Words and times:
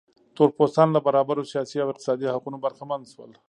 تور 0.35 0.49
پوستان 0.57 0.87
له 0.95 0.99
برابرو 1.07 1.49
سیاسي 1.51 1.77
او 1.81 1.89
اقتصادي 1.91 2.25
حقونو 2.35 2.57
برخمن 2.65 3.01
شول. 3.13 3.31